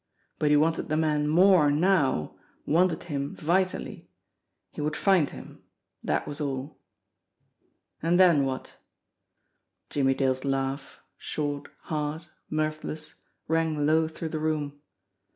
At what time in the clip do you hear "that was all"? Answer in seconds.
6.03-6.79